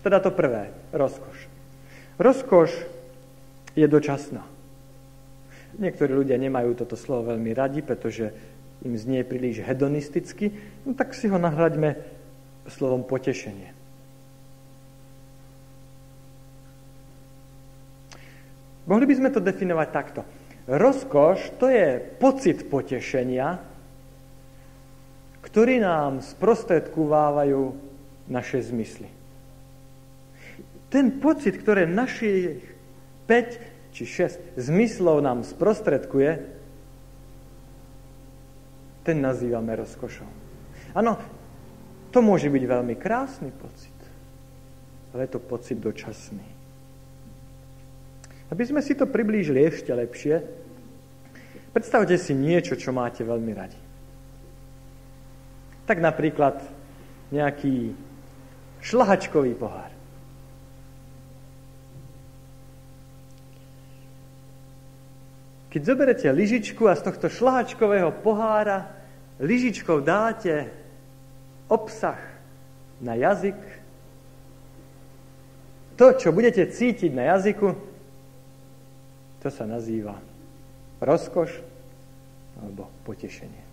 [0.00, 1.48] Teda to prvé, rozkoš.
[2.16, 2.70] Rozkoš
[3.76, 4.44] je dočasná.
[5.80, 8.32] Niektorí ľudia nemajú toto slovo veľmi radi, pretože
[8.80, 10.56] im znie príliš hedonisticky,
[10.88, 12.19] no tak si ho nahľaďme
[12.70, 13.76] slovom potešenie.
[18.90, 20.20] Mohli by sme to definovať takto.
[20.66, 23.62] Rozkoš to je pocit potešenia,
[25.46, 27.74] ktorý nám sprostredkovávajú
[28.30, 29.10] naše zmysly.
[30.90, 32.66] Ten pocit, ktoré našich
[33.30, 36.58] 5 či 6 zmyslov nám sprostredkuje,
[39.06, 40.26] ten nazývame rozkošou.
[40.94, 41.18] Áno,
[42.10, 43.94] to môže byť veľmi krásny pocit,
[45.14, 46.46] ale je to pocit dočasný.
[48.50, 50.42] Aby sme si to priblížili ešte lepšie,
[51.70, 53.80] predstavte si niečo, čo máte veľmi radi.
[55.86, 56.58] Tak napríklad
[57.30, 57.94] nejaký
[58.82, 59.90] šlahačkový pohár.
[65.70, 68.90] Keď zoberete lyžičku a z tohto šlahačkového pohára
[69.38, 70.79] lyžičkou dáte
[71.70, 72.18] obsah
[73.00, 73.56] na jazyk,
[75.96, 77.76] to, čo budete cítiť na jazyku,
[79.40, 80.18] to sa nazýva
[81.00, 81.62] rozkoš
[82.60, 83.64] alebo potešenie.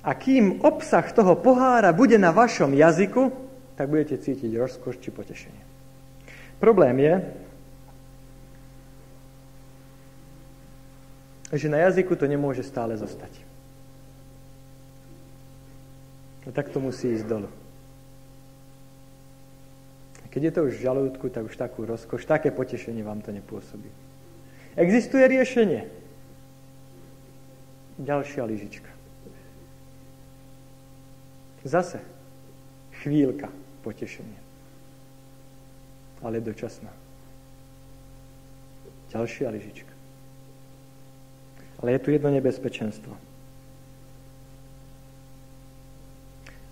[0.00, 3.30] A kým obsah toho pohára bude na vašom jazyku,
[3.76, 5.62] tak budete cítiť rozkoš či potešenie.
[6.56, 7.14] Problém je,
[11.52, 13.49] že na jazyku to nemôže stále zostať.
[16.50, 17.46] A tak to musí ísť dolu.
[20.18, 23.30] A keď je to už v žalúdku, tak už takú rozkoš, také potešenie vám to
[23.30, 23.86] nepôsobí.
[24.74, 25.86] Existuje riešenie.
[28.02, 28.90] Ďalšia lyžička.
[31.62, 32.02] Zase
[32.98, 33.46] chvíľka
[33.86, 34.42] potešenia.
[36.18, 36.90] Ale dočasná.
[39.14, 39.94] Ďalšia lyžička.
[41.78, 43.29] Ale je tu jedno nebezpečenstvo.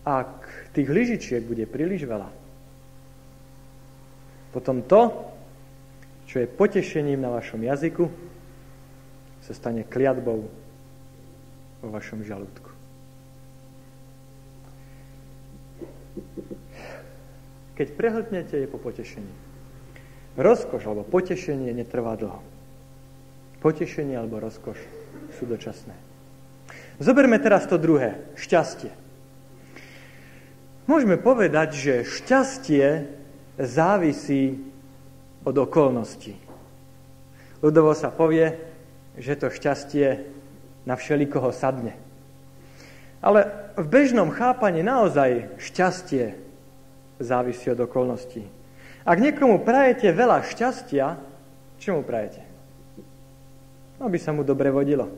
[0.09, 2.33] Ak tých lyžičiek bude príliš veľa,
[4.57, 5.13] potom to,
[6.25, 8.09] čo je potešením na vašom jazyku,
[9.45, 10.49] sa stane kliatbou
[11.85, 12.73] vo vašom žalúdku.
[17.77, 19.31] Keď prehltnete, je po potešení.
[20.35, 22.43] Rozkoš alebo potešenie netrvá dlho.
[23.63, 24.81] Potešenie alebo rozkoš
[25.39, 25.95] sú dočasné.
[26.99, 29.08] Zoberme teraz to druhé, šťastie.
[30.89, 33.05] Môžeme povedať, že šťastie
[33.61, 34.57] závisí
[35.45, 36.33] od okolností.
[37.61, 38.57] Ľudovo sa povie,
[39.21, 40.25] že to šťastie
[40.89, 41.93] na všelikoho sadne.
[43.21, 46.41] Ale v bežnom chápaní naozaj šťastie
[47.21, 48.49] závisí od okolností.
[49.05, 51.21] Ak niekomu prajete veľa šťastia,
[51.77, 52.41] čo mu prajete?
[54.01, 55.13] Aby sa mu dobre vodilo.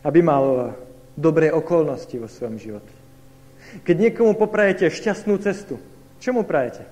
[0.00, 0.72] Aby mal
[1.12, 3.03] dobré okolnosti vo svojom živote.
[3.82, 5.80] Keď niekomu poprajete šťastnú cestu,
[6.22, 6.86] čo mu prajete?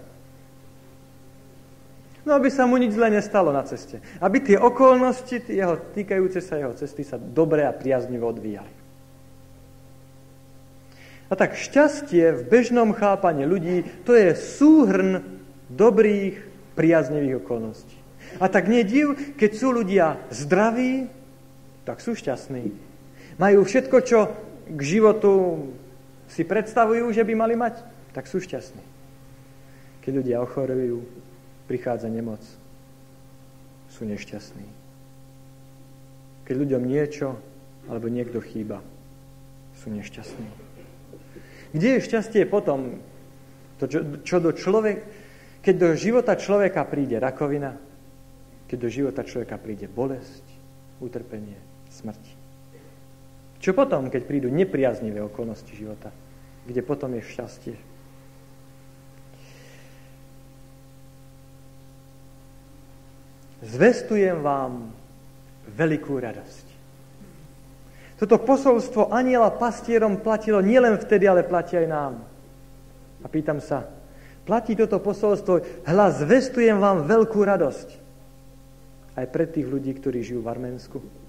[2.22, 3.98] No, aby sa mu nič zle nestalo na ceste.
[4.22, 8.70] Aby tie okolnosti jeho, týkajúce sa jeho cesty sa dobre a priaznivo odvíjali.
[11.26, 15.40] A tak šťastie v bežnom chápaní ľudí to je súhrn
[15.72, 17.96] dobrých, priaznivých okolností.
[18.40, 21.08] A tak nediv, keď sú ľudia zdraví,
[21.84, 22.72] tak sú šťastní.
[23.36, 24.18] Majú všetko, čo
[24.72, 25.32] k životu
[26.32, 27.84] si predstavujú, že by mali mať,
[28.16, 28.80] tak sú šťastní.
[30.00, 31.04] Keď ľudia ochorujú,
[31.68, 32.40] prichádza nemoc,
[33.92, 34.64] sú nešťastní.
[36.48, 37.36] Keď ľuďom niečo
[37.86, 38.80] alebo niekto chýba,
[39.76, 40.48] sú nešťastní.
[41.76, 43.00] Kde je šťastie potom,
[43.76, 45.04] to, čo, čo do človek,
[45.60, 47.76] keď do života človeka príde rakovina,
[48.68, 50.44] keď do života človeka príde bolesť,
[51.00, 51.58] utrpenie,
[51.92, 52.41] smrť.
[53.62, 56.10] Čo potom, keď prídu nepriaznivé okolnosti života,
[56.66, 57.74] kde potom je šťastie?
[63.62, 64.90] Zvestujem vám
[65.78, 66.66] veľkú radosť.
[68.18, 72.14] Toto posolstvo aniela pastierom platilo nielen vtedy, ale platí aj nám.
[73.22, 73.86] A pýtam sa,
[74.42, 77.88] platí toto posolstvo, hlas, zvestujem vám veľkú radosť
[79.14, 81.21] aj pre tých ľudí, ktorí žijú v Arménsku.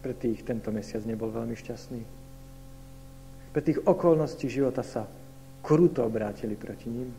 [0.00, 2.02] Pre tých tento mesiac nebol veľmi šťastný.
[3.52, 5.04] Pre tých okolností života sa
[5.60, 7.12] kruto obrátili proti ním.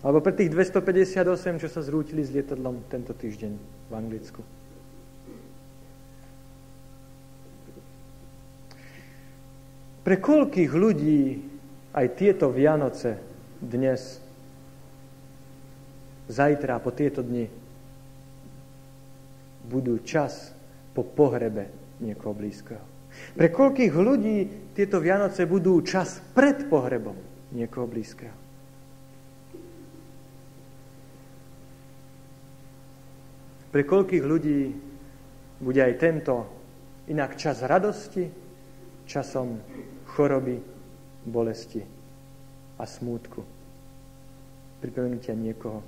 [0.00, 3.52] Alebo pre tých 258, čo sa zrútili s lietadlom tento týždeň
[3.90, 4.40] v Anglicku.
[10.06, 11.42] Pre koľkých ľudí
[11.90, 13.18] aj tieto Vianoce
[13.58, 14.22] dnes,
[16.30, 17.50] zajtra, po tieto dni
[19.66, 20.55] budú čas
[20.96, 21.68] po pohrebe
[22.00, 22.84] niekoho blízkeho.
[23.36, 24.36] Pre koľkých ľudí
[24.72, 27.16] tieto Vianoce budú čas pred pohrebom
[27.52, 28.36] niekoho blízkeho.
[33.68, 34.72] Pre koľkých ľudí
[35.60, 36.34] bude aj tento
[37.12, 38.24] inak čas radosti,
[39.04, 39.60] časom
[40.16, 40.56] choroby,
[41.28, 41.84] bolesti
[42.80, 43.44] a smútku.
[44.80, 45.84] Pripomenutia niekoho,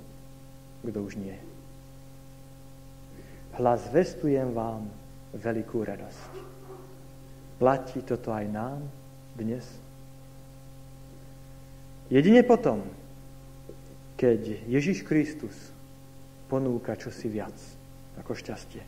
[0.85, 1.48] kto už nie je
[3.59, 4.87] hlas vestujem vám
[5.35, 6.31] veľkú radosť.
[7.59, 8.79] Platí toto aj nám
[9.35, 9.67] dnes?
[12.07, 12.81] Jedine potom,
[14.15, 15.53] keď Ježiš Kristus
[16.47, 17.53] ponúka čosi viac
[18.17, 18.81] ako šťastie.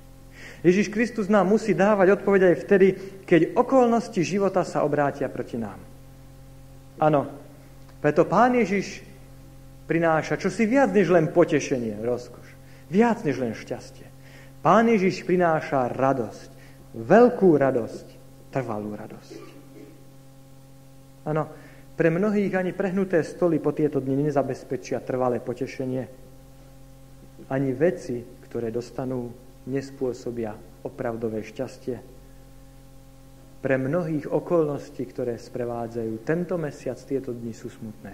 [0.65, 2.88] Ježiš Kristus nám musí dávať odpoveď aj vtedy,
[3.27, 5.77] keď okolnosti života sa obrátia proti nám.
[6.97, 7.29] Áno,
[8.01, 9.05] preto Pán Ježiš
[9.86, 12.47] prináša čosi viac než len potešenie, rozkoš.
[12.89, 14.11] Viac než len šťastie.
[14.62, 16.50] Pán Ježiš prináša radosť,
[16.93, 18.08] veľkú radosť,
[18.54, 19.41] trvalú radosť.
[21.26, 21.50] Áno,
[21.97, 26.06] pre mnohých ani prehnuté stoly po tieto dni nezabezpečia trvalé potešenie.
[27.50, 29.34] Ani veci, ktoré dostanú,
[29.65, 30.54] nespôsobia
[30.86, 31.97] opravdové šťastie.
[33.65, 38.13] Pre mnohých okolností, ktoré sprevádzajú tento mesiac, tieto dni sú smutné.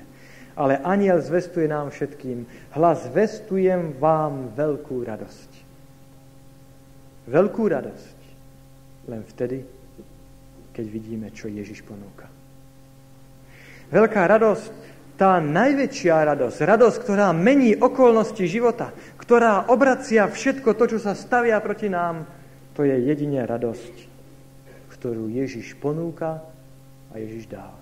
[0.56, 5.57] Ale aniel zvestuje nám všetkým, hlas vestujem vám veľkú radosť
[7.28, 8.18] veľkú radosť
[9.08, 9.64] len vtedy,
[10.76, 12.28] keď vidíme, čo Ježiš ponúka.
[13.88, 14.72] Veľká radosť,
[15.18, 21.58] tá najväčšia radosť, radosť, ktorá mení okolnosti života, ktorá obracia všetko to, čo sa stavia
[21.64, 22.28] proti nám,
[22.78, 23.96] to je jedine radosť,
[24.94, 26.46] ktorú Ježiš ponúka
[27.10, 27.80] a Ježiš dáva.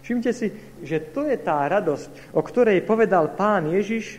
[0.00, 0.48] Všimte si,
[0.80, 4.16] že to je tá radosť, o ktorej povedal pán Ježiš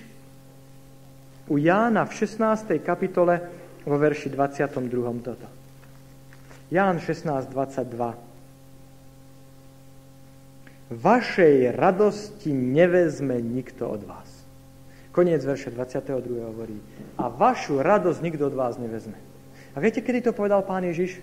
[1.49, 2.77] u Jána v 16.
[2.85, 5.23] kapitole vo verši 22.
[5.23, 5.47] toto.
[6.71, 8.13] Ján 16, 22.
[10.89, 14.29] Vašej radosti nevezme nikto od vás.
[15.13, 16.49] Koniec verša 22.
[16.49, 16.77] hovorí.
[17.17, 19.17] A vašu radosť nikto od vás nevezme.
[19.73, 21.21] A viete, kedy to povedal pán Ježiš?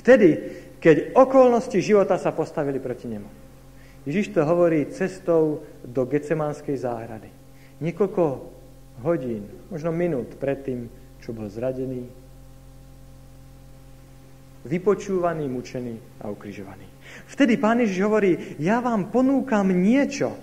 [0.00, 0.38] Vtedy,
[0.80, 3.28] keď okolnosti života sa postavili proti nemu.
[4.08, 7.28] Ježiš to hovorí cestou do Gecemanskej záhrady.
[7.84, 8.24] Niekoľko
[9.04, 10.88] hodín, možno minút predtým,
[11.30, 12.10] čo bol zradený,
[14.66, 16.82] vypočúvaný, mučený a ukrižovaný.
[17.30, 20.34] Vtedy Pán Ježiš hovorí, ja vám ponúkam niečo,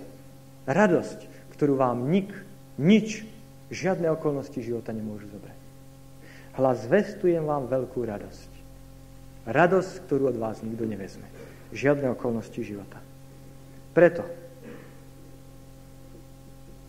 [0.63, 2.31] radosť, ktorú vám nik,
[2.79, 3.27] nič,
[3.67, 5.59] žiadne okolnosti života nemôžu zobrať.
[6.55, 8.51] Hlas vestujem vám veľkú radosť.
[9.43, 11.27] Radosť, ktorú od vás nikto nevezme.
[11.75, 13.03] Žiadne okolnosti života.
[13.91, 14.23] Preto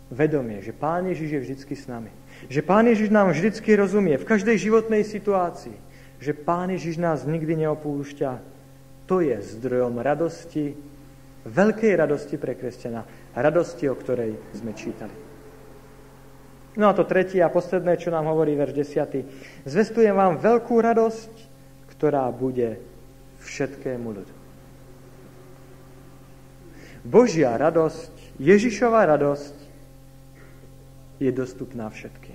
[0.07, 2.18] vedomie, že Pán Ježiš je vždy s nami.
[2.47, 5.75] Že Pán Ježiš nám vždycky rozumie v každej životnej situácii.
[6.23, 8.39] Že Pán Ježiš nás nikdy neopúšťa.
[9.11, 10.77] To je zdrojom radosti,
[11.43, 13.03] veľkej radosti pre kresťana.
[13.35, 15.11] Radosti, o ktorej sme čítali.
[16.77, 19.65] No a to tretie a posledné, čo nám hovorí verš 10.
[19.65, 21.33] Zvestujem vám veľkú radosť,
[21.97, 22.77] ktorá bude
[23.41, 24.33] všetkému ľudu.
[27.01, 29.55] Božia radosť, Ježišova radosť
[31.19, 32.28] je dostupná všetkým.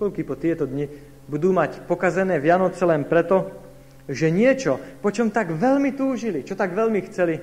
[0.00, 0.88] Koľky po tieto dni
[1.28, 3.52] budú mať pokazené Vianoce len preto,
[4.08, 7.36] že niečo, po čom tak veľmi túžili, čo tak veľmi chceli,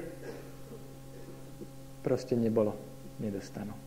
[2.01, 2.73] proste nebolo,
[3.21, 3.77] nedostanú.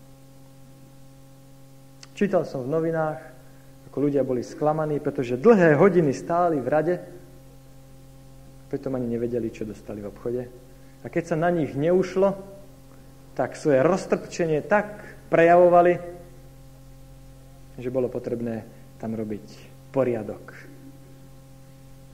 [2.14, 3.18] Čítal som v novinách,
[3.90, 6.94] ako ľudia boli sklamaní, pretože dlhé hodiny stáli v rade,
[8.70, 10.46] preto ani nevedeli, čo dostali v obchode.
[11.02, 12.38] A keď sa na nich neušlo,
[13.34, 16.19] tak svoje roztrpčenie tak prejavovali,
[17.80, 18.64] že bolo potrebné
[19.00, 19.46] tam robiť
[19.90, 20.54] poriadok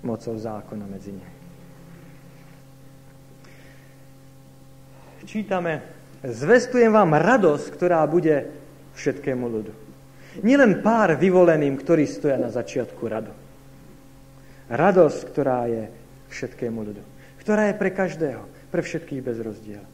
[0.07, 1.35] mocou zákona medzi nimi.
[5.27, 5.83] Čítame,
[6.23, 8.47] zvestujem vám radosť, ktorá bude
[8.95, 9.73] všetkému ľudu.
[10.47, 13.35] Nielen pár vyvoleným, ktorí stoja na začiatku radu.
[14.71, 15.91] Radosť, ktorá je
[16.31, 17.03] všetkému ľudu.
[17.43, 19.89] Ktorá je pre každého, pre všetkých bez rozdielu.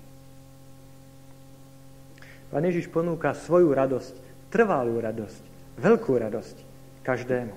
[2.52, 4.14] Pán Ježiš ponúka svoju radosť,
[4.52, 6.56] trvalú radosť, veľkú radosť
[7.02, 7.54] Každému.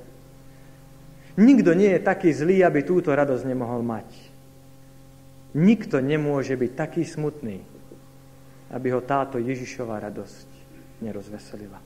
[1.35, 4.07] Nikto nie je taký zlý, aby túto radosť nemohol mať.
[5.55, 7.59] Nikto nemôže byť taký smutný,
[8.71, 10.47] aby ho táto Ježišová radosť
[11.03, 11.79] nerozveselila.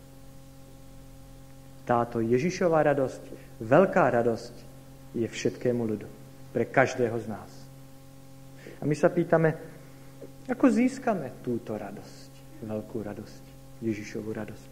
[1.86, 3.24] Táto Ježišová radosť,
[3.66, 4.56] veľká radosť,
[5.18, 6.06] je všetkému ľudu,
[6.54, 7.52] pre každého z nás.
[8.78, 9.58] A my sa pýtame,
[10.46, 13.44] ako získame túto radosť, veľkú radosť,
[13.82, 14.69] Ježišovú radosť.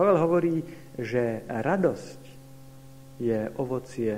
[0.00, 0.64] Pavel hovorí,
[0.96, 2.20] že radosť
[3.20, 4.16] je ovocie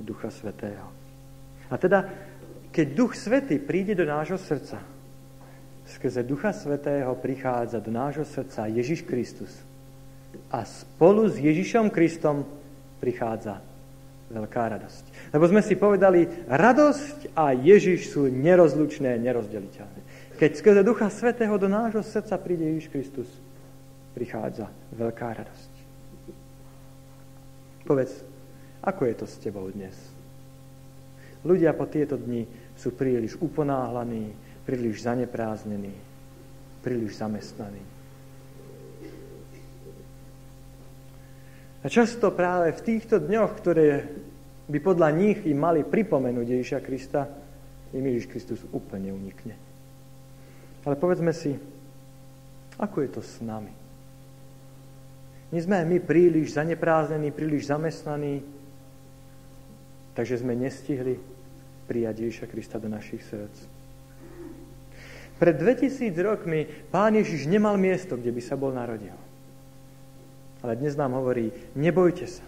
[0.00, 0.88] Ducha Svetého.
[1.68, 2.08] A teda,
[2.72, 4.80] keď Duch Svetý príde do nášho srdca,
[5.84, 9.52] skrze Ducha Svetého prichádza do nášho srdca Ježiš Kristus.
[10.48, 12.48] A spolu s Ježišom Kristom
[13.04, 13.60] prichádza
[14.32, 15.28] veľká radosť.
[15.28, 20.00] Lebo sme si povedali, radosť a Ježiš sú nerozlučné, nerozdeliteľné.
[20.40, 23.28] Keď skrze Ducha Svetého do nášho srdca príde Ježiš Kristus,
[24.18, 24.66] prichádza
[24.98, 25.72] veľká radosť.
[27.86, 28.26] Povedz,
[28.82, 29.94] ako je to s tebou dnes?
[31.46, 32.42] Ľudia po tieto dni
[32.74, 34.34] sú príliš uponáhlaní,
[34.66, 35.94] príliš zanepráznení,
[36.82, 37.78] príliš zamestnaní.
[41.78, 44.02] A často práve v týchto dňoch, ktoré
[44.66, 47.22] by podľa nich im mali pripomenúť Ježiša Krista,
[47.94, 49.54] im Ježiš Kristus úplne unikne.
[50.82, 51.54] Ale povedzme si,
[52.82, 53.77] ako je to s nami?
[55.48, 58.44] Nie sme my príliš zanepráznení, príliš zamestnaní,
[60.12, 61.16] takže sme nestihli
[61.88, 63.56] prijať Ježiša Krista do našich srdc.
[65.38, 69.14] Pred 2000 rokmi pán Ježiš nemal miesto, kde by sa bol narodil.
[70.60, 72.44] Ale dnes nám hovorí, nebojte sa.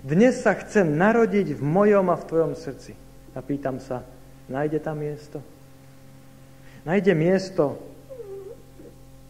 [0.00, 2.96] Dnes sa chcem narodiť v mojom a v tvojom srdci.
[3.36, 4.02] A pýtam sa,
[4.48, 5.44] nájde tam miesto?
[6.88, 7.76] Nájde miesto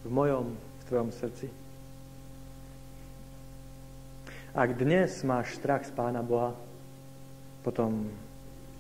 [0.07, 1.62] v mojom, v tvojom srdci?
[4.53, 6.53] Ak dnes máš strach z Pána Boha,
[7.65, 8.13] potom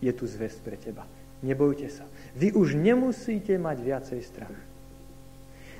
[0.05, 1.09] je tu zväzť pre teba.
[1.41, 2.05] Nebojte sa.
[2.37, 4.59] Vy už nemusíte mať viacej strach.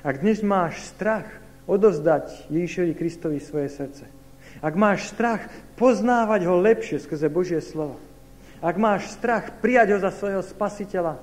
[0.01, 1.29] Ak dnes máš strach
[1.69, 4.03] odovzdať Ježišovi Kristovi svoje srdce,
[4.59, 5.45] ak máš strach
[5.77, 8.01] poznávať ho lepšie skrze Božie slovo,
[8.65, 11.21] ak máš strach prijať ho za svojho spasiteľa,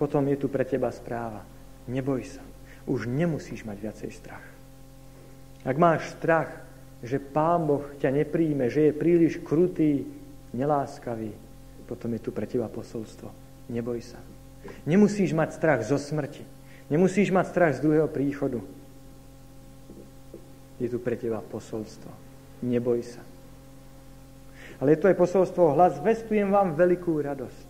[0.00, 1.46] potom je tu pre teba správa.
[1.86, 2.42] Neboj sa.
[2.90, 4.46] Už nemusíš mať viacej strach.
[5.60, 6.48] Ak máš strach,
[7.00, 10.04] že Pán Boh ťa nepríjme, že je príliš krutý,
[10.52, 11.32] neláskavý,
[11.88, 13.32] potom je tu pre teba posolstvo.
[13.72, 14.20] Neboj sa.
[14.84, 16.44] Nemusíš mať strach zo smrti.
[16.90, 18.60] Nemusíš mať strach z druhého príchodu.
[20.78, 22.10] Je tu pre teba posolstvo.
[22.66, 23.22] Neboj sa.
[24.80, 27.68] Ale je to aj posolstvo hlas, vestujem vám veľkú radosť.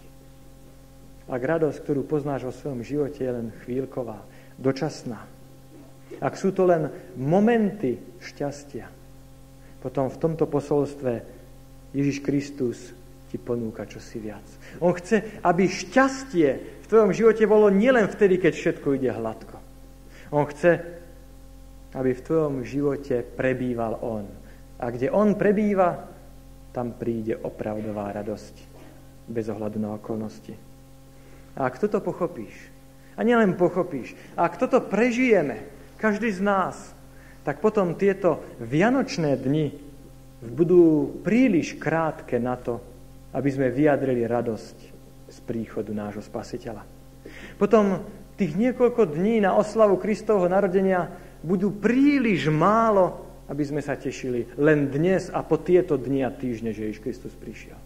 [1.31, 4.19] Ak radosť, ktorú poznáš vo svojom živote, je len chvíľková,
[4.59, 5.23] dočasná.
[6.19, 9.00] Ak sú to len momenty šťastia,
[9.81, 11.25] potom v tomto posolstve
[11.97, 12.79] Ježiš Kristus
[13.33, 14.45] ti ponúka čosi viac.
[14.83, 16.49] On chce, aby šťastie
[16.85, 19.57] v tvojom živote bolo nielen vtedy, keď všetko ide hladko.
[20.31, 20.83] On chce,
[21.95, 24.27] aby v tvojom živote prebýval On.
[24.79, 26.07] A kde On prebýva,
[26.71, 28.55] tam príde opravdová radosť,
[29.27, 30.55] bez ohľadu na okolnosti.
[31.59, 32.55] A ak toto pochopíš,
[33.19, 35.67] a nielen pochopíš, a ak toto prežijeme,
[35.99, 36.77] každý z nás,
[37.41, 39.73] tak potom tieto vianočné dni
[40.41, 42.81] budú príliš krátke na to,
[43.37, 44.77] aby sme vyjadrili radosť
[45.31, 46.83] z príchodu nášho spasiteľa.
[47.61, 48.03] Potom
[48.41, 51.13] tých niekoľko dní na oslavu Kristovho narodenia
[51.45, 56.73] budú príliš málo, aby sme sa tešili len dnes a po tieto dni a týždne,
[56.73, 57.77] že Ježiš Kristus prišiel.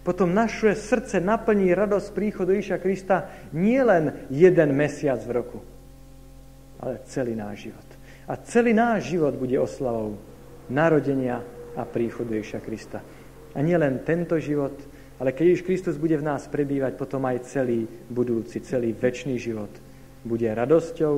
[0.00, 3.16] Potom naše srdce naplní radosť príchodu Ježiša Krista
[3.52, 5.58] nie len jeden mesiac v roku,
[6.80, 7.89] ale celý náš život.
[8.30, 10.14] A celý náš život bude oslavou
[10.70, 11.42] narodenia
[11.74, 13.02] a príchodu Ježiša Krista.
[13.50, 14.78] A nie len tento život,
[15.18, 19.70] ale keď Ježiš Kristus bude v nás prebývať, potom aj celý budúci, celý väčší život
[20.22, 21.14] bude radosťou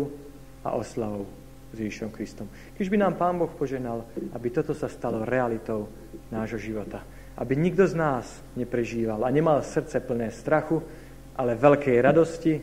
[0.64, 1.28] a oslavou
[1.72, 2.48] s Ježišom Kristom.
[2.76, 5.88] Keď by nám Pán Boh poženal, aby toto sa stalo realitou
[6.32, 7.04] nášho života.
[7.36, 10.84] Aby nikto z nás neprežíval a nemal srdce plné strachu,
[11.32, 12.60] ale veľkej radosti,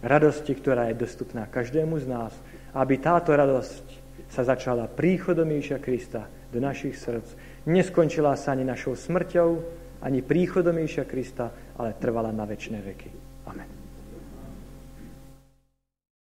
[0.00, 2.32] radosti, ktorá je dostupná každému z nás.
[2.72, 3.85] Aby táto radosť
[4.30, 7.34] sa začala príchodom Ježiša Krista do našich srdc,
[7.68, 9.50] neskončila sa ani našou smrťou,
[10.02, 13.10] ani príchodom Ježiša Krista, ale trvala na väčšie veky.
[13.46, 13.75] Amen.